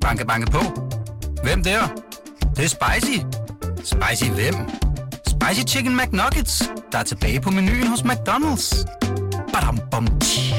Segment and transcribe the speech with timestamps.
[0.00, 0.58] Banke, banke på.
[1.42, 1.80] Hvem der?
[2.40, 3.18] Det, det er spicy.
[3.84, 4.54] Spicy hvem?
[5.26, 8.86] Spicy Chicken McNuggets, der er tilbage på menuen hos McDonald's.
[9.52, 10.54] Badum, bom, tji.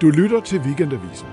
[0.00, 1.26] Du lytter til Weekendavisen.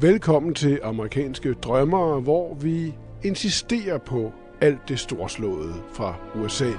[0.00, 6.70] Velkommen til amerikanske drømmere, hvor vi insisterer på alt det storslåede fra USA.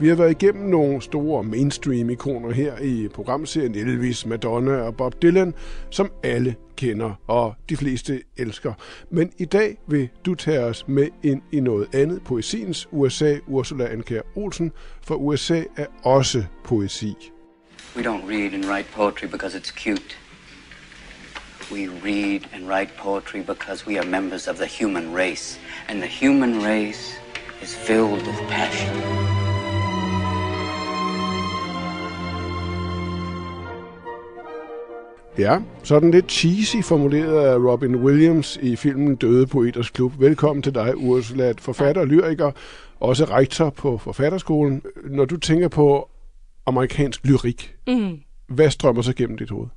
[0.00, 5.54] Vi har været igennem nogle store mainstream-ikoner her i programserien Elvis, Madonna og Bob Dylan,
[5.90, 8.72] som alle kender og de fleste elsker.
[9.10, 13.92] Men i dag vil du tage os med ind i noget andet poesiens USA, Ursula
[13.92, 14.72] Anker Olsen,
[15.02, 17.33] for USA er også poesi.
[17.96, 20.16] We don't read and write poetry because it's cute.
[21.70, 25.58] We read and write poetry because we are members of the human race.
[25.88, 27.14] And the human race
[27.62, 28.96] is filled with passion.
[35.38, 40.12] Ja, sådan lidt cheesy formuleret af Robin Williams i filmen Døde Poeters Klub.
[40.18, 42.50] Velkommen til dig, Ursula, forfatter og lyriker,
[43.00, 44.82] også rektor på Forfatterskolen.
[45.04, 46.08] Når du tænker på
[46.66, 48.20] amerikansk lyrik, Mm.
[48.46, 49.68] hvad strømmer så gennem dit hoved?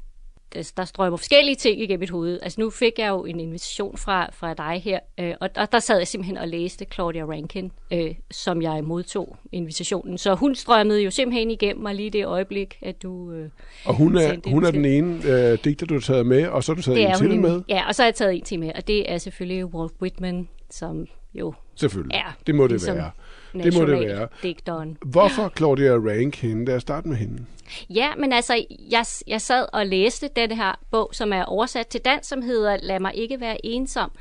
[0.53, 2.39] Der, der strømmer forskellige ting igennem mit hoved.
[2.41, 5.79] Altså nu fik jeg jo en invitation fra, fra dig her, øh, og der, der
[5.79, 10.17] sad jeg simpelthen og læste Claudia Rankin, øh, som jeg modtog invitationen.
[10.17, 13.49] Så hun strømmede jo simpelthen igennem mig lige det øjeblik, at du øh,
[13.85, 16.71] Og hun er, hun er den ene øh, digter, du har taget med, og så
[16.71, 17.61] har du taget Det en til en- med.
[17.69, 20.47] Ja, og så har jeg taget en til med, og det er selvfølgelig Walt Whitman,
[20.69, 22.15] som jo Selvfølgelig.
[22.15, 23.11] er det må det ligesom være.
[23.63, 24.27] Det må det være.
[24.43, 24.97] digteren.
[25.05, 26.65] Hvorfor Claudia Rankin?
[26.65, 27.45] Lad os starte med hende.
[27.89, 32.01] Ja, men altså, jeg, jeg sad og læste den her bog, som er oversat til
[32.01, 34.11] dansk, som hedder Lad mig ikke være ensom,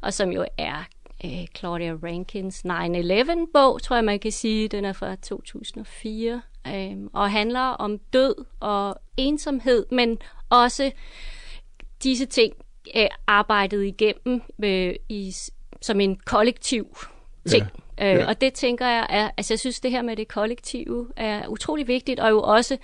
[0.00, 0.84] og som jo er
[1.24, 4.68] øh, Claudia Rankins 9-11-bog, tror jeg, man kan sige.
[4.68, 10.18] Den er fra 2004, øh, og handler om død og ensomhed, men
[10.50, 10.90] også
[12.02, 12.54] disse ting
[12.96, 15.34] øh, arbejdet igennem øh, i,
[15.80, 16.96] som en kollektiv
[17.48, 17.62] ting.
[17.62, 17.83] Ja.
[18.00, 18.26] Øh, ja.
[18.28, 21.88] Og det tænker jeg er, altså jeg synes det her med det kollektive er utrolig
[21.88, 22.76] vigtigt, og jo også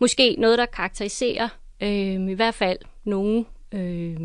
[0.00, 1.48] måske noget, der karakteriserer
[1.82, 4.16] øh, i hvert fald nogle øh,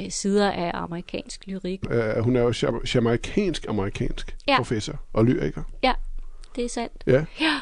[0.00, 1.80] øh, sider af amerikansk lyrik.
[1.90, 4.56] Uh, hun er jo jam- jamaikansk-amerikansk Ja.
[4.56, 5.62] professor og lyriker.
[5.82, 5.92] Ja,
[6.56, 7.02] det er sandt.
[7.06, 7.24] Ja.
[7.40, 7.54] Ja.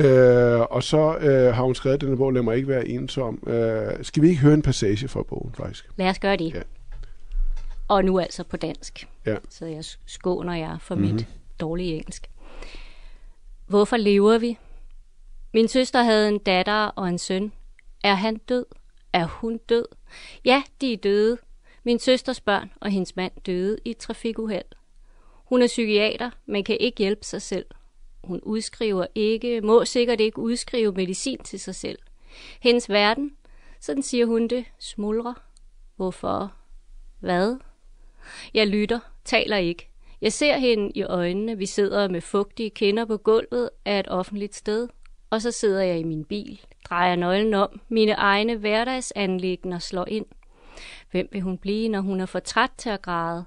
[0.00, 3.38] Uh, og så uh, har hun skrevet denne bog, Lad mig ikke være ensom.
[3.42, 3.52] Uh,
[4.02, 5.88] skal vi ikke høre en passage fra bogen, faktisk?
[5.96, 6.54] Lad os gøre det.
[6.54, 6.60] Ja.
[7.88, 9.08] Og nu altså på dansk.
[9.26, 9.36] Ja.
[9.48, 11.14] Så jeg skåner jer for mm-hmm.
[11.14, 11.26] mit
[11.60, 12.30] dårlige engelsk.
[13.66, 14.58] Hvorfor lever vi?
[15.54, 17.52] Min søster havde en datter og en søn.
[18.04, 18.66] Er han død?
[19.12, 19.84] Er hun død?
[20.44, 21.38] Ja, de er døde.
[21.84, 24.64] Min søsters børn og hendes mand døde i et trafikuheld.
[25.44, 27.66] Hun er psykiater, men kan ikke hjælpe sig selv.
[28.24, 31.98] Hun udskriver ikke, må sikkert ikke udskrive medicin til sig selv.
[32.60, 33.36] Hendes verden,
[33.80, 35.34] sådan siger hun det, smuldrer.
[35.96, 36.52] Hvorfor?
[37.20, 37.56] Hvad?
[38.54, 39.88] Jeg lytter, taler ikke.
[40.20, 41.58] Jeg ser hende i øjnene.
[41.58, 44.88] Vi sidder med fugtige kinder på gulvet af et offentligt sted.
[45.30, 47.80] Og så sidder jeg i min bil, drejer nøglen om.
[47.88, 50.26] Mine egne hverdagsanlægner slår ind.
[51.10, 53.44] Hvem vil hun blive, når hun er for træt til at græde?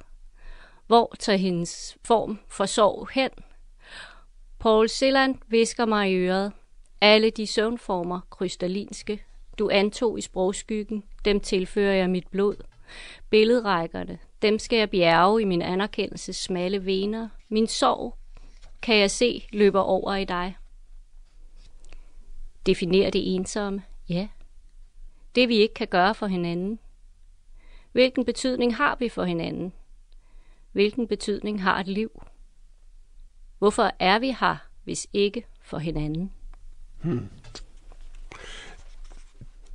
[0.87, 3.29] Hvor tager hendes form for sorg hen?
[4.59, 6.51] Paul Silland visker mig i øret.
[7.01, 9.23] Alle de søvnformer, krystallinske,
[9.59, 12.55] du antog i sprogskyggen, dem tilfører jeg mit blod.
[13.29, 17.29] Billedrækkerne, dem skal jeg bjerge i min anerkendelses smalle vener.
[17.49, 18.17] Min sorg,
[18.81, 20.55] kan jeg se, løber over i dig.
[22.65, 23.83] Definerer det ensomme?
[24.09, 24.27] Ja.
[25.35, 26.79] Det vi ikke kan gøre for hinanden.
[27.91, 29.73] Hvilken betydning har vi for hinanden?
[30.71, 32.21] Hvilken betydning har et liv?
[33.59, 36.31] Hvorfor er vi her, hvis ikke for hinanden?
[37.01, 37.29] Hmm.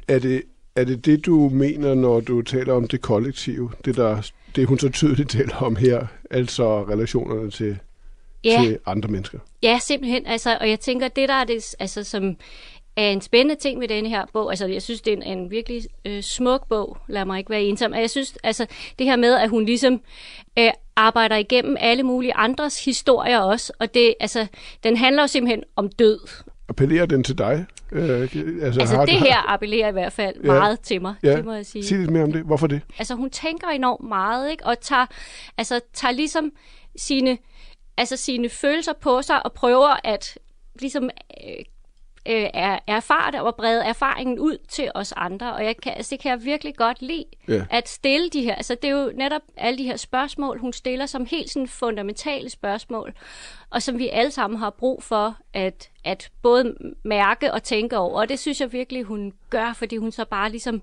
[0.08, 0.42] Er det,
[0.74, 3.72] er det det, du mener, når du taler om det kollektive?
[3.84, 7.78] Det, der, det hun så tydeligt taler om her, altså relationerne til,
[8.44, 8.62] Ja.
[8.64, 9.38] til andre mennesker.
[9.62, 10.26] Ja, simpelthen.
[10.26, 12.36] Altså, og jeg tænker, det der er det, altså, som
[12.96, 15.50] er en spændende ting med denne her bog, altså jeg synes, det er en, en
[15.50, 18.66] virkelig øh, smuk bog, lad mig ikke være ensom, og jeg synes, altså
[18.98, 20.00] det her med, at hun ligesom
[20.58, 24.46] øh, arbejder igennem alle mulige andres historier også, og det, altså,
[24.82, 26.18] den handler jo simpelthen om død.
[26.68, 27.66] Appellerer den til dig?
[27.92, 28.20] Øh,
[28.62, 30.52] altså, Altså har- det her appellerer i hvert fald Ja.
[30.52, 31.84] meget til mig, Ja, det må jeg sige.
[31.84, 32.42] sig lidt mere om det.
[32.42, 32.80] Hvorfor det?
[32.98, 34.66] Altså hun tænker enormt meget, ikke?
[34.66, 35.06] Og tager,
[35.58, 36.52] altså, tager ligesom
[36.96, 37.38] sine,
[37.96, 40.38] altså, sine følelser på sig og prøver at
[40.80, 41.64] ligesom øh,
[42.28, 45.54] øh, er erfare det og brede erfaringen ud til os andre.
[45.54, 47.64] Og jeg kan, altså, det kan jeg virkelig godt lide, Ja.
[47.70, 48.54] at stille de her.
[48.54, 52.50] Altså, det er jo netop alle de her spørgsmål, hun stiller som helt sådan fundamentale
[52.50, 53.12] spørgsmål,
[53.70, 56.74] og som vi alle sammen har brug for at, at både
[57.04, 58.20] mærke og tænke over.
[58.20, 60.82] Og det synes jeg virkelig, hun gør, fordi hun så bare ligesom...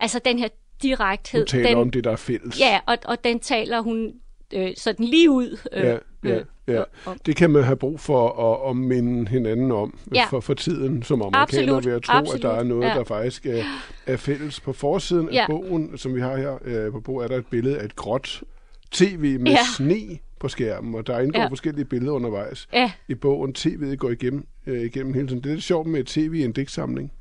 [0.00, 0.48] Altså, den her
[0.82, 1.40] direkthed...
[1.40, 2.60] Hun taler den, om det, der er fælles.
[2.60, 4.12] Ja, og, og den taler hun
[4.54, 5.58] øh, sådan lige ud.
[5.72, 5.96] Øh, Ja,
[6.28, 6.82] ja, ja.
[7.06, 7.18] om.
[7.26, 8.28] Det kan man have brug for
[8.64, 10.24] at, at minde hinanden om Ja.
[10.30, 12.94] for, for tiden som amerikaner Absolut, ved at tro, absolut, at der er noget, ja.
[12.94, 13.62] der faktisk er,
[14.06, 14.60] er fælles.
[14.60, 15.46] På forsiden af Ja.
[15.46, 18.42] bogen, som vi har her øh, på bordet, er der et billede af et gråt
[18.90, 19.58] tv med Ja.
[19.76, 21.46] sne på skærmen, og der indgår Ja.
[21.46, 23.54] forskellige billeder undervejs Ja, i bogen.
[23.58, 25.42] TV'et går igennem, øh, igennem hele tiden.
[25.42, 27.12] Det er lidt sjovt med et tv i en digtsamling.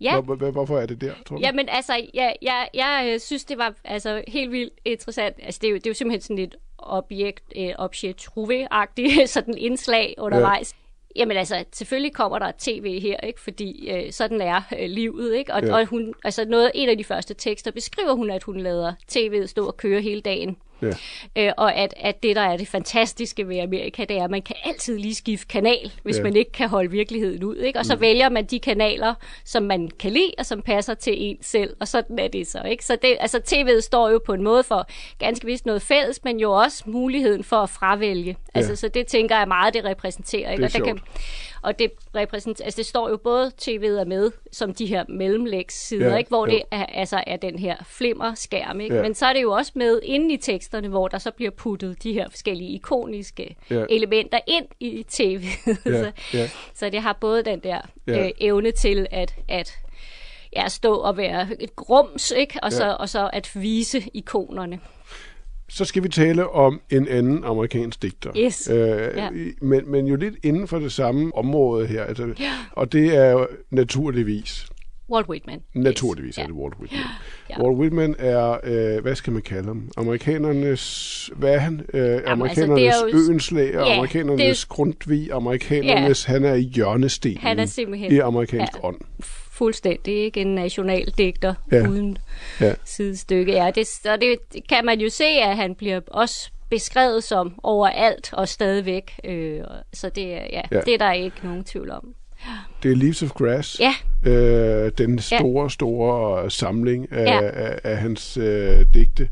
[0.00, 0.20] ja.
[0.20, 1.42] Hvor, hvor, hvorfor er det der, tror du?
[1.42, 5.36] Jamen altså, jeg, jeg, jeg øh, synes, det var altså, helt vildt interessant.
[5.42, 8.30] Altså, det er jo, det er jo simpelthen sådan et objekt, øh, objekt
[8.70, 10.72] agtigt sådan indslag undervejs.
[10.72, 10.78] Ja.
[11.16, 13.40] Jamen altså, selvfølgelig kommer der et tv her, ikke?
[13.40, 15.34] fordi øh, sådan er øh, livet.
[15.34, 15.54] Ikke?
[15.54, 15.74] Og, ja.
[15.74, 19.46] og hun, altså noget, en af de første tekster beskriver hun, at hun lader tv'et
[19.46, 20.56] stå og køre hele dagen.
[20.82, 20.92] Ja.
[21.36, 24.42] Øh, og at, at det, der er det fantastiske ved Amerika, det er, at man
[24.42, 26.22] kan altid lige skifte kanal, hvis ja.
[26.22, 27.56] man ikke kan holde virkeligheden ud.
[27.56, 27.78] Ikke?
[27.78, 28.00] Og så mm.
[28.00, 29.14] vælger man de kanaler,
[29.44, 31.76] som man kan lide, og som passer til en selv.
[31.80, 32.62] Og sådan er det så.
[32.62, 32.84] Ikke?
[32.84, 34.86] Så det, altså, tv'et står jo på en måde for
[35.18, 38.36] ganske vist noget fælles, men jo også muligheden for at fravælge.
[38.54, 40.50] Altså, så det tænker jeg meget, det repræsenterer.
[40.50, 40.62] Ikke?
[40.62, 41.02] Det er og, der kan,
[41.62, 46.04] og det, repræsenterer, altså, det står jo både tv'et er med, som de her mellemlægssider,
[46.06, 46.28] Ja, ja, ikke?
[46.28, 46.52] hvor jo.
[46.52, 48.80] det er, altså, er den her flimmerskærm.
[48.80, 48.94] Ikke?
[48.96, 49.02] Ja.
[49.02, 52.02] Men så er det jo også med inde i teksterne, hvor der så bliver puttet
[52.02, 53.74] de her forskellige ikoniske Ja.
[53.78, 53.84] ja.
[53.90, 55.44] elementer ind i tv.
[55.66, 56.50] Ja, så, ja.
[56.74, 58.12] så det har både den der Ja.
[58.12, 58.24] ja.
[58.26, 59.72] øh, evne til at, at
[60.56, 62.58] ja, stå og være et grums, ikke?
[62.62, 62.92] Og, så, Ja.
[62.92, 64.80] og så at vise ikonerne.
[65.68, 68.30] Så skal vi tale om en anden amerikansk digter.
[68.38, 68.68] Yes.
[68.72, 69.30] Øh, Ja.
[69.30, 72.04] i- men, men jo lidt inden for det samme område her.
[72.04, 72.34] Altså,
[72.72, 74.66] Og det er jo naturligvis,
[75.10, 75.60] Walt Whitman.
[75.74, 76.38] naturligvis yes.
[76.38, 77.00] er det Walt Whitman.
[77.50, 77.62] Ja.
[77.62, 79.90] Walt Whitman er, øh, hvad skal man kalde ham?
[79.96, 81.80] Amerikanernes, hvad er han?
[81.94, 87.58] Øh, altså, amerikanernes er jo- øenslag, Ja, amerikanernes det- Grundtvig, amerikanernes, han er hjørnestenen Han
[87.58, 88.86] er simpelthen- i amerikansk ja.
[88.88, 88.96] ånd.
[89.58, 90.40] Fuldstændig, ikke?
[90.40, 91.76] En nationaldigter Ja.
[91.76, 91.88] ja.
[91.88, 92.18] uden
[92.60, 92.66] Ja.
[92.66, 92.74] ja.
[92.84, 93.52] sidestykke.
[93.52, 94.38] Ja, det, så det
[94.68, 99.12] kan man jo se, at han bliver også beskrevet som overalt og stadigvæk.
[99.24, 99.60] Øh,
[99.92, 100.60] så det, ja, Ja.
[100.72, 100.80] ja.
[100.80, 102.14] det er der ikke nogen tvivl om.
[102.82, 103.80] Det er Leaves of Grass.
[103.80, 103.94] Ja,
[104.30, 107.40] øh, den store, store samling af, Ja.
[107.50, 109.28] af, af hans øh, digte.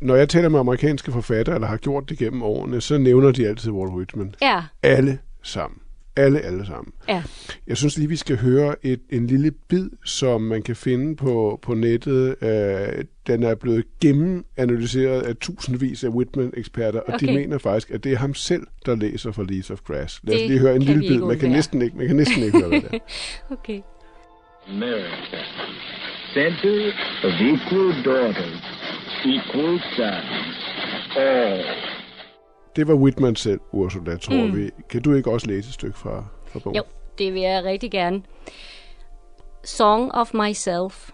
[0.00, 3.48] Når jeg taler med amerikanske forfattere, eller har gjort det gennem årene, så nævner de
[3.48, 4.34] altid Walt Whitman.
[4.42, 5.78] ja, Alle sammen.
[6.16, 6.92] Alle, alle sammen.
[7.08, 7.22] ja.
[7.66, 11.58] Jeg synes lige, vi skal høre et, en lille bid, som man kan finde på,
[11.62, 12.36] på nettet.
[12.42, 17.34] Øh, den er blevet gennemanalyseret af tusindvis af Whitman-eksperter, og de Okay.
[17.34, 20.20] mener faktisk, at det er ham selv, der læser for Leaves of Grass.
[20.24, 21.20] Lad os Det lige høre en lille bid.
[21.20, 22.98] Man kan, næsten ikke, man kan næsten ikke høre, hvad det er.
[23.56, 23.80] Okay.
[24.68, 25.38] America.
[26.34, 26.92] Center
[27.24, 28.62] of equal daughters,
[29.24, 30.56] equal sons,
[31.16, 31.64] all.
[32.76, 34.56] Det var Whitman selv, Ursula, tror mm.
[34.56, 34.70] vi.
[34.88, 36.76] Kan du ikke også læse et stykke fra, fra bogen?
[36.76, 36.82] Jo,
[37.18, 38.22] det vil jeg rigtig gerne.
[39.64, 41.10] Song of myself.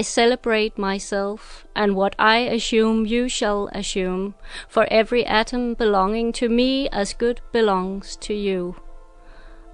[0.00, 4.34] I celebrate myself and what I assume you shall assume,
[4.68, 8.74] for every atom belonging to me as good belongs to you.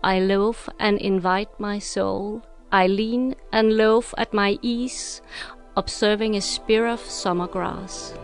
[0.02, 2.42] I loaf and invite my soul.
[2.72, 5.22] I lean and loaf at my ease,
[5.76, 8.14] observing a spear of summer grass.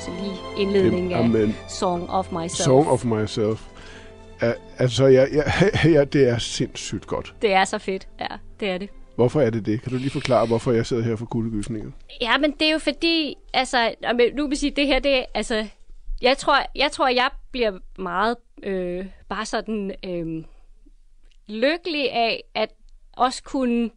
[0.00, 1.56] Var altså lige indledningen af Amen.
[1.68, 2.50] Song of Myself.
[2.50, 3.66] Song of Myself.
[4.42, 5.42] Uh, altså, ja, ja,
[5.98, 7.34] ja, det er sindssygt godt.
[7.42, 8.08] Det er så fedt.
[8.20, 8.26] Ja,
[8.60, 8.90] det er det.
[9.14, 9.82] Hvorfor er det det?
[9.82, 11.90] Kan du lige forklare, hvorfor jeg sidder her for kuldegysninger?
[12.20, 15.24] Ja, men det er jo fordi, altså, jamen, nu vil sige, det her, det er,
[15.34, 15.66] altså,
[16.22, 20.44] jeg tror, jeg tror, jeg bliver meget øh, bare sådan øh,
[21.48, 22.68] lykkelig af, at
[23.12, 23.90] også kunne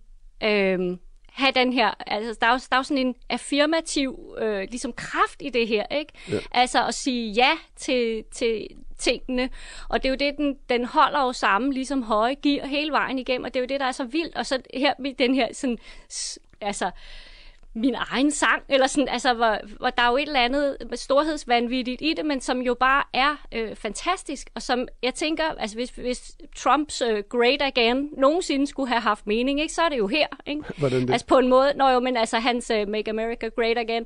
[0.44, 0.98] øh,
[1.34, 4.94] have den her, altså, der er jo, der er jo sådan en affirmativ øh, ligesom
[4.94, 6.14] kraft i det her, ikke?
[6.32, 6.40] Ja.
[6.52, 9.50] Altså at sige ja til, til tingene,
[9.90, 13.20] og det er jo det, den, den holder jo sammen, ligesom høje gear hele vejen
[13.20, 15.36] igennem, og det er jo det, der er så vildt, og så her med den
[15.36, 15.78] her sådan,
[16.62, 16.92] altså,
[17.76, 22.02] min egen sang, eller sådan, altså, hvor, hvor der er jo et eller andet storhedsvanvittigt
[22.02, 25.90] i det, men som jo bare er øh, fantastisk, og som jeg tænker, altså hvis,
[25.90, 30.08] hvis Trumps øh, Great Again nogensinde skulle have haft mening, ikke, så er det jo
[30.08, 30.64] her, ikke?
[30.78, 31.12] Hvordan det?
[31.12, 34.06] Altså på en måde, når jo, men altså hans uh, Make America Great Again,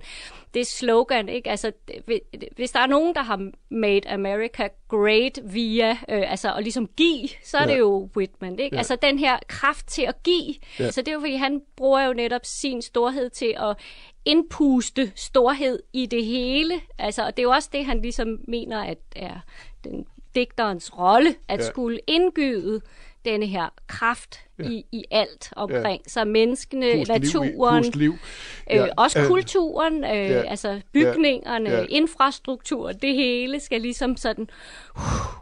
[0.53, 1.49] det slogan, ikke?
[1.49, 6.63] Altså, det- hvis der er nogen, der har made America great via, øh, altså at
[6.63, 7.73] ligesom give, så er Ja.
[7.73, 8.75] det jo Whitman, ikke?
[8.75, 8.77] Ja.
[8.77, 10.55] Altså den her kraft til at give.
[10.79, 10.91] Ja.
[10.91, 13.77] Så det er jo, fordi han bruger jo netop sin storhed til at
[14.25, 16.73] indpuste storhed i det hele.
[16.97, 19.39] Altså, og det er jo også det, han ligesom mener, at er
[19.83, 21.65] den, digterens rolle at Ja.
[21.65, 22.81] skulle indgyde
[23.25, 24.63] denne her kraft ja.
[24.63, 26.09] i, i alt omkring ja.
[26.09, 28.11] så menneskene, Pust liv naturen, liv.
[28.11, 31.85] Øh, Ja, også øh, kulturen, øh, ja, altså bygningerne, ja.
[31.89, 34.47] infrastruktur, det hele skal ligesom sådan
[34.95, 35.01] uh,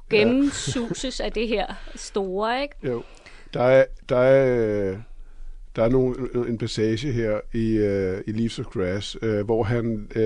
[0.09, 2.75] gennemsuses af det her store, ikke?
[2.83, 3.03] Jo.
[3.53, 4.97] Der er, der er, øh,
[5.75, 6.15] der er nogle,
[6.47, 10.21] en passage her i, uh, i Leaves of Grass, uh, hvor, han, uh,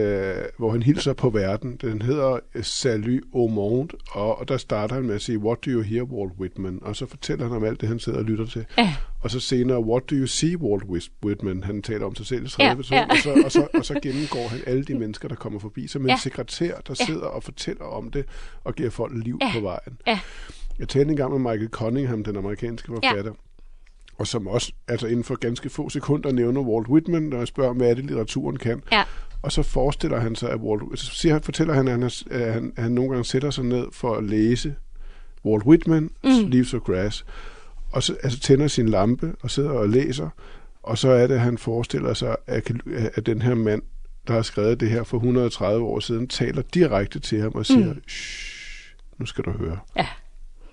[0.57, 1.77] hvor han hilser på verden.
[1.81, 5.71] Den hedder Salut au monde, og, og der starter han med at sige, What do
[5.71, 6.79] you hear, Walt Whitman?
[6.81, 8.65] Og så fortæller han om alt det, han sidder og lytter til.
[8.77, 8.95] Ja.
[9.21, 10.83] Og så senere, What do you see, Walt
[11.25, 11.63] Whitman?
[11.63, 13.05] Han taler om sig selv i tredje Ja, person, ja.
[13.09, 16.01] og, så, og, så, og så gennemgår han alle de mennesker, der kommer forbi, som
[16.01, 16.17] en Ja.
[16.23, 17.05] sekretær, der Ja.
[17.05, 18.25] sidder og fortæller om det,
[18.63, 19.51] og giver folk liv Ja.
[19.53, 19.97] på vejen.
[20.07, 20.19] Ja,
[20.79, 23.31] Jeg talte engang med Michael Cunningham, den amerikanske forfatter,
[24.19, 27.73] og som også altså inden for ganske få sekunder nævner Walt Whitman, når jeg spørger,
[27.73, 28.83] hvad er det, litteraturen kan.
[28.91, 29.03] ja,
[29.41, 32.73] Og så forestiller han sig, at Walt, så siger, fortæller han, at han, at han,
[32.75, 34.75] at han nogle gange sætter sig ned for at læse
[35.45, 36.29] Walt Whitman, mm.
[36.29, 37.25] Leaves of Grass,
[37.91, 40.29] og så altså, tænder sin lampe og sidder og læser,
[40.83, 42.71] og så er det, at han forestiller sig, at,
[43.15, 43.81] at den her mand,
[44.27, 47.93] der har skrevet det her for 130 år siden, taler direkte til ham og siger,
[47.93, 48.01] mm.
[49.17, 49.79] Nu skal du høre.
[49.95, 50.07] ja,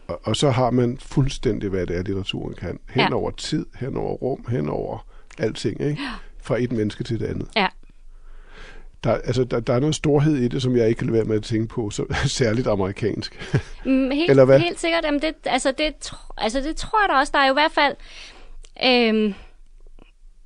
[0.08, 2.78] Og, og så har man fuldstændig, hvad det er, litteraturen kan.
[2.90, 3.14] Hen Ja.
[3.14, 5.06] over tid, hen over rum, hen over
[5.38, 5.98] alting, ikke?
[6.42, 7.48] Fra et menneske til det andet.
[7.56, 7.66] ja.
[9.04, 11.24] Der, altså, der, der er noget storhed i det, som jeg ikke kan lade være
[11.24, 12.04] med at tænke på, så,
[12.38, 13.60] særligt amerikansk.
[13.84, 14.60] Mm, helt, Eller hvad?
[14.60, 15.04] Helt sikkert.
[15.04, 17.30] Jamen det, altså, det, altså, det tror jeg da også.
[17.34, 17.94] Der er jo i hvert fald...
[18.84, 19.34] Øhm,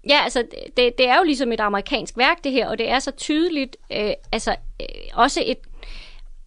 [0.09, 0.45] ja, altså,
[0.77, 3.77] det, det er jo ligesom et amerikansk værk, det her, og det er så tydeligt.
[3.93, 5.59] Øh, altså, øh, også et...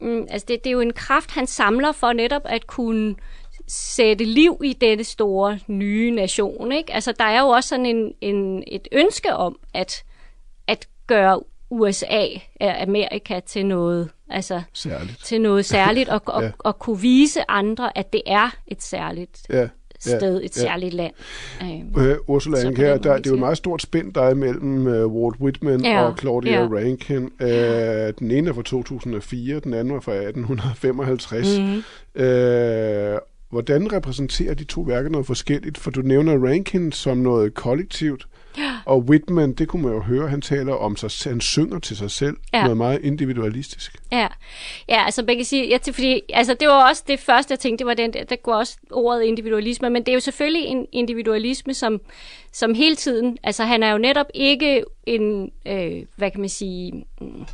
[0.03, 3.15] Mm, altså, det, det er jo en kraft, han samler for netop at kunne
[3.67, 6.71] sætte liv i denne store nye nation.
[6.71, 6.93] Ikke?
[6.93, 10.03] Altså, der er jo også sådan en, en, et ønske om at,
[10.67, 12.27] at gøre USA,
[12.61, 15.25] Amerika, til noget, altså Særligt.
[15.25, 16.45] til noget særligt, og, og, Ja.
[16.47, 16.51] ja.
[16.59, 19.67] og kunne vise andre, at det er et særligt Ja.
[20.09, 20.61] Sted, et ja.
[20.61, 21.13] særligt land.
[21.61, 24.85] Øhm, Øh, Ursula den der, det er jo et meget stort spænd, der er mellem
[24.87, 26.67] uh, Walt Whitman Ja, og Claudia ja.
[26.67, 27.23] Rankin.
[27.23, 27.49] Uh,
[28.19, 31.57] den ene er fra 2004, den anden var fra 1855.
[31.59, 31.65] Mhm.
[31.65, 31.83] Mm-hmm.
[32.15, 33.19] Uh,
[33.49, 35.77] hvordan repræsenterer de to værker noget forskelligt?
[35.77, 38.27] For du nævner Rankin som noget kollektivt,
[38.85, 42.11] og Whitman, det kunne man jo høre, han taler om sig han synger til sig
[42.11, 42.61] selv, Ja.
[42.63, 43.95] noget meget individualistisk.
[44.11, 44.27] Ja,
[44.89, 47.59] ja altså man kan sige, ja, til- fordi, altså det var også det første, jeg
[47.59, 50.65] tænkte, det var den der, der går også ordet individualisme, men det er jo selvfølgelig
[50.65, 52.01] en individualisme, som,
[52.51, 57.05] som hele tiden, altså han er jo netop ikke en, øh, hvad kan man sige,
[57.21, 57.45] mm,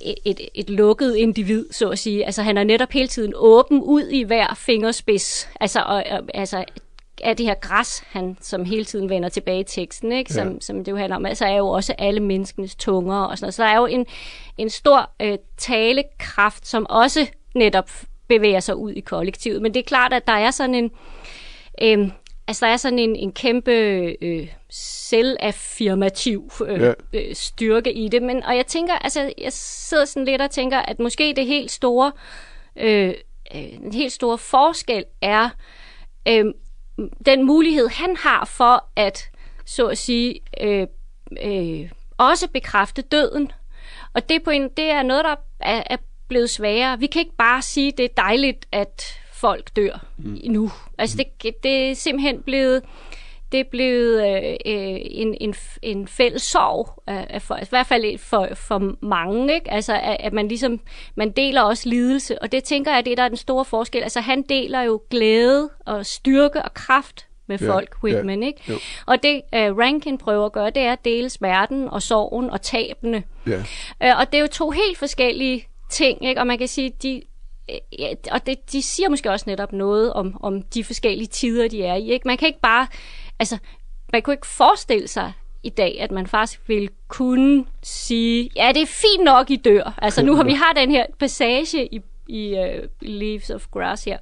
[0.00, 2.26] et, et, et lukket individ, så at sige.
[2.26, 6.64] Altså han er netop hele tiden åben ud i hver fingerspids, altså, og, og, altså
[7.22, 10.32] af det her græs, han som hele tiden vender tilbage i teksten, ikke?
[10.32, 10.54] Som, Ja.
[10.60, 13.54] som det jo handler om, altså er jo også alle menneskenes tunger og sådan noget.
[13.54, 14.06] Så der er jo en,
[14.58, 17.90] en stor øh, talekraft, som også netop
[18.28, 19.62] bevæger sig ud i kollektivet.
[19.62, 20.90] Men det er klart, at der er sådan en,
[21.82, 22.08] øh,
[22.48, 23.72] altså der er sådan en, en kæmpe
[24.22, 26.92] øh, selvaffirmativ øh, ja.
[27.12, 28.22] øh, styrke i det.
[28.22, 31.70] Men, og jeg tænker, altså jeg sidder sådan lidt og tænker, at måske det helt
[31.70, 32.12] store,
[32.76, 33.14] øh,
[33.54, 35.48] øh, den helt store forskel er,
[36.28, 36.44] øh,
[37.26, 39.30] den mulighed, han har for at,
[39.66, 40.86] så at sige, øh,
[41.44, 43.52] øh, også bekræfte døden.
[44.14, 45.96] Og det, på en, det er noget, der er, er
[46.28, 46.98] blevet sværere.
[46.98, 50.38] Vi kan ikke bare sige, det er dejligt, at folk dør mm.
[50.44, 50.70] nu.
[50.98, 52.82] Altså, det, det er simpelthen blevet
[53.52, 58.18] det er blevet øh, øh, en, en, en fælles sorg, øh, for, i hvert fald
[58.18, 59.70] for, for mange, ikke?
[59.70, 60.80] Altså, at, at man ligesom,
[61.14, 64.02] man deler også lidelse, og det tænker jeg, det er der er den store forskel.
[64.02, 68.60] Altså, han deler jo glæde og styrke og kraft med Ja, folk, Whitman, ja, ikke?
[68.68, 68.74] jo.
[69.06, 72.62] Og det uh, Rankin prøver at gøre, det er at dele smerten og sorgen og
[72.62, 73.22] tabene.
[73.46, 73.58] Ja.
[74.02, 76.40] Øh, og det er jo to helt forskellige ting, ikke?
[76.40, 77.22] Og man kan sige, de,
[77.70, 81.84] øh, og det, de siger måske også netop noget om, om de forskellige tider, de
[81.84, 82.10] er i.
[82.10, 82.28] Ikke?
[82.28, 82.86] Man kan ikke bare,
[83.42, 83.58] altså,
[84.12, 85.32] man kunne ikke forestille sig
[85.62, 89.98] i dag, at man faktisk ville kunne sige, ja, det er fint nok, I dør.
[90.02, 94.18] Altså nu har vi har den her passage i, i uh, Leaves of Grass her,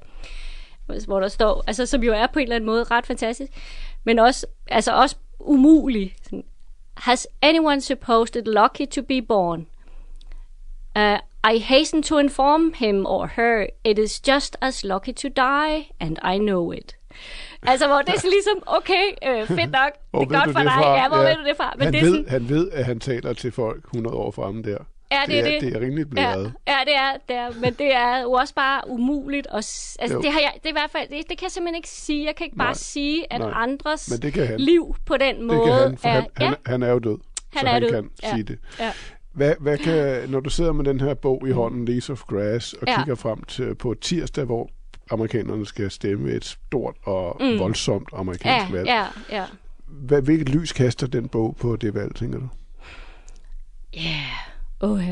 [1.05, 3.51] hvor der står, altså som jo er på en eller anden måde ret fantastisk,
[4.03, 6.15] men også, altså også umulig.
[6.23, 6.43] Sådan,
[6.97, 9.67] Has anyone supposed it lucky to be born?
[10.95, 11.19] Uh,
[11.53, 16.17] I hasten to inform him or her it is just as lucky to die, and
[16.35, 16.95] I know it.
[17.63, 20.67] Altså, hvor det er ligesom, okay, øh, fedt nok, Hvor det er godt for det
[20.67, 20.73] dig.
[20.73, 20.95] fra?
[20.95, 21.73] Ja, hvor ved du det fra?
[21.77, 24.31] Men han, det er ved, sådan, han ved, at han taler til folk 100 år
[24.31, 24.77] fremme der.
[25.11, 25.61] Ja, det er det.
[25.61, 26.53] Det er rimelig ja, blæret.
[26.67, 29.47] ja, det er, det er, men det er jo også bare umuligt.
[29.47, 29.55] At,
[29.99, 30.21] altså, Jo.
[30.21, 32.25] det, har jeg, det, er i hvert fald, det, det kan jeg simpelthen ikke sige.
[32.25, 33.51] Jeg kan ikke bare Nej, sige, at nej.
[33.55, 34.59] andres Men det kan han.
[34.59, 36.11] liv på den Det måde kan han, for er...
[36.13, 37.17] han, ja, han, han er jo død.
[37.53, 37.89] Han så er han død.
[37.91, 38.29] kan Ja.
[38.31, 38.59] sige det.
[38.79, 38.91] ja.
[39.33, 42.73] Hvad, hvad kan, når du sidder med den her bog i hånden, Leaves of Grass,
[42.73, 42.97] og Ja.
[42.97, 44.69] kigger frem til på tirsdag, hvor
[45.11, 47.59] amerikanerne skal stemme et stort og mm.
[47.59, 48.87] voldsomt amerikansk Ja, valg.
[48.87, 49.45] ja, ja.
[49.87, 52.47] Hvad, hvilket lys kaster den bog på det valg, tænker du?
[53.95, 54.25] Ja,
[54.81, 55.03] åh,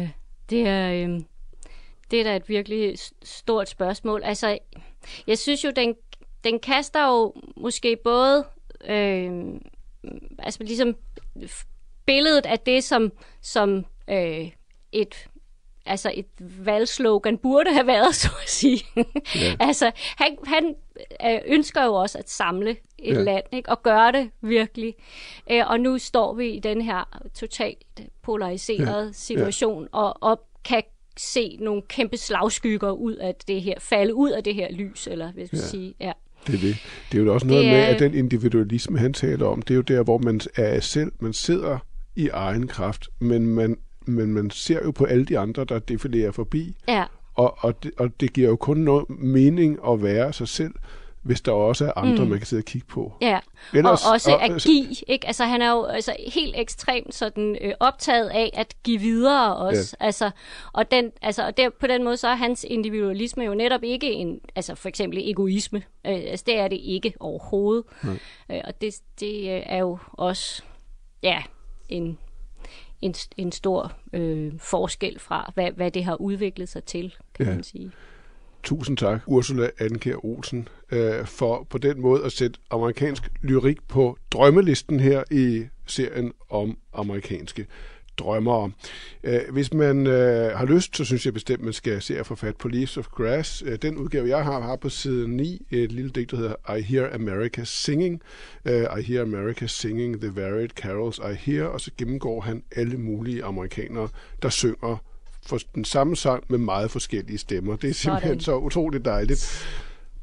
[0.49, 1.25] det er, øhm,
[2.11, 4.21] det er da et virkelig stort spørgsmål.
[4.23, 4.57] Altså,
[5.27, 5.95] jeg synes jo, den,
[6.43, 8.45] den kaster jo måske både
[8.89, 9.61] øhm,
[10.39, 10.95] altså ligesom
[12.05, 14.51] billedet af det, som, som øh,
[14.91, 15.27] et
[15.89, 18.81] altså et valgslogan burde have været, så at sige.
[18.95, 19.55] Ja.
[19.59, 20.75] altså, han, han
[21.25, 23.13] øh, ønsker jo også at samle et Ja.
[23.13, 23.21] ja.
[23.23, 23.69] land, ikke?
[23.69, 24.95] og gøre det virkelig.
[25.51, 27.83] Øh, og nu står vi i den her totalt
[28.23, 29.05] polariserede Ja.
[29.05, 29.11] ja.
[29.11, 30.83] situation, og, og kan
[31.17, 35.31] se nogle kæmpe slagskygger ud af det her, falde ud af det her lys, eller
[35.33, 35.57] vil jeg Ja.
[35.57, 35.63] ja.
[35.63, 35.93] sige.
[35.99, 36.11] Ja.
[36.47, 36.77] Det er det.
[37.11, 39.71] Det er jo også noget Det med, er- at den individualisme, han taler om, det
[39.73, 41.77] er jo der, hvor man er selv, man sidder
[42.15, 43.77] i egen kraft, men man,
[44.09, 47.05] men man ser jo på alle de andre, der defilerer forbi, ja.
[47.35, 50.73] og, og, det, og det giver jo kun noget mening at være sig selv,
[51.21, 52.29] hvis der også er andre, mm.
[52.29, 53.13] man kan sidde og kigge på.
[53.21, 53.39] Ja,
[53.73, 55.27] Ellers- og også og- at give, ikke?
[55.27, 59.97] Altså han er jo altså, helt ekstremt sådan øh, optaget af at give videre også.
[59.99, 60.05] Ja.
[60.05, 60.31] Altså,
[60.73, 64.11] og den, altså, og der, på den måde så er hans individualisme jo netop ikke
[64.11, 65.83] en, altså for eksempel egoisme.
[66.07, 67.83] Øh, altså det er det ikke overhovedet.
[68.51, 70.63] Øh, og det, det øh, er jo også,
[71.23, 71.43] ja,
[71.89, 72.17] en,
[73.01, 77.53] en, en stor øh, forskel fra, hvad, hvad det har udviklet sig til, kan Ja.
[77.53, 77.91] man sige.
[78.63, 84.17] Tusind tak, Ursula Anker Olsen, øh, for på den måde at sætte amerikansk lyrik på
[84.31, 87.65] drømmelisten her i serien om amerikanske
[88.19, 88.71] drømmere.
[89.23, 92.35] Øh, hvis man øh, har lyst, så synes jeg bestemt, man skal se at få
[92.35, 93.63] fat på Leaves of Grass.
[93.65, 96.81] Øh, den udgave, jeg har, har på side 9 et lille digt, der hedder I
[96.81, 98.21] Hear America Singing.
[98.65, 103.43] I Hear America Singing the Varied Carols I Hear, og så gennemgår han alle mulige
[103.43, 104.09] amerikanere,
[104.41, 104.97] der synger
[105.45, 107.75] for den samme sang med meget forskellige stemmer.
[107.75, 108.41] Det er simpelthen Sådan.
[108.41, 109.65] så utroligt dejligt.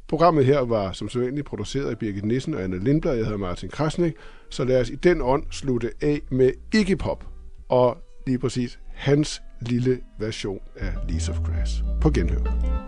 [0.09, 3.15] Programmet her var som sædvanligt produceret af Birgit Nissen og Anna Lindblad.
[3.15, 4.15] Jeg hedder Martin Krasnik.
[4.51, 7.36] Så lad os i den ånd slutte af med Iggy Pop
[7.69, 11.85] og lige præcis hans lille version af Leaves of Grass.
[12.01, 12.87] På genhør.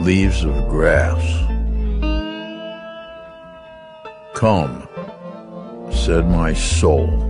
[0.00, 1.22] leaves of grass.
[4.34, 4.88] Come,
[5.92, 7.28] said my soul.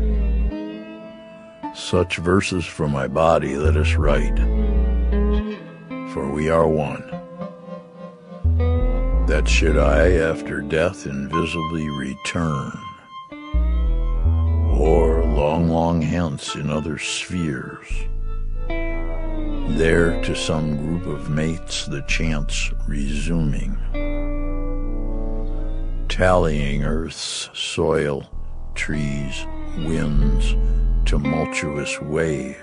[1.75, 4.39] Such verses from my body let us write,
[6.13, 7.03] for we are one.
[9.27, 12.71] That should I after death invisibly return,
[15.69, 17.89] long, long hence in other spheres,
[19.77, 23.77] there to some group of mates the chance resuming,
[26.09, 28.31] tallying earth's soil,
[28.75, 29.47] trees,
[29.79, 30.55] winds,
[31.05, 32.57] tumultuous waves.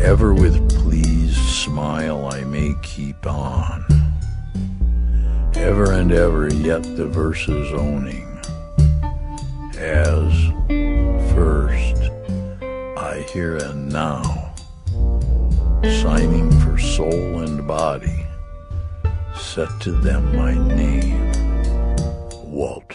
[0.00, 3.84] Ever with pleased smile I may keep on,
[5.54, 8.27] ever and ever yet the verses owning,
[9.78, 10.32] as
[11.32, 12.10] first
[12.98, 14.52] I here and now,
[16.02, 18.26] signing for soul and body,
[19.36, 21.32] set to them my name,
[22.44, 22.87] Walt.